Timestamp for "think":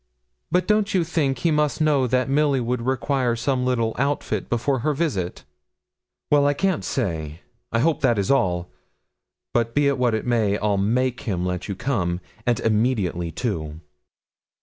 1.03-1.37